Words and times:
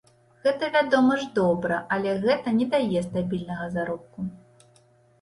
Гэта, 0.45 0.69
вядома 0.75 1.17
ж, 1.25 1.27
добра, 1.41 1.79
але 1.97 2.17
гэта 2.25 2.57
не 2.63 2.69
дае 2.75 2.99
стабільнага 3.11 3.73
заробку. 3.79 4.19